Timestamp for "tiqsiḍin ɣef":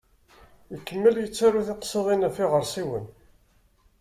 1.67-2.35